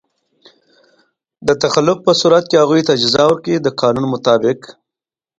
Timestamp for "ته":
2.87-2.93